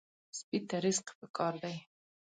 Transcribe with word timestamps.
سپي 0.37 0.59
ته 0.69 0.77
رزق 0.83 1.07
پکار 1.19 1.53
دی. 1.63 1.75